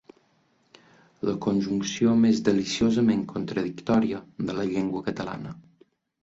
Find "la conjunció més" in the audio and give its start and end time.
1.29-2.41